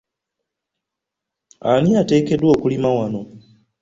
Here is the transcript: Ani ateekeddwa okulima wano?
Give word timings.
Ani 1.71 1.91
ateekeddwa 2.01 2.49
okulima 2.55 2.89
wano? 2.97 3.21